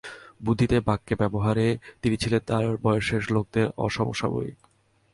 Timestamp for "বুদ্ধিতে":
0.45-0.77